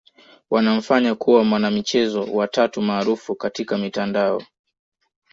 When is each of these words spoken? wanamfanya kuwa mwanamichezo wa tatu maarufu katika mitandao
wanamfanya 0.49 1.15
kuwa 1.15 1.43
mwanamichezo 1.43 2.23
wa 2.23 2.47
tatu 2.47 2.81
maarufu 2.81 3.35
katika 3.35 3.77
mitandao 3.77 4.43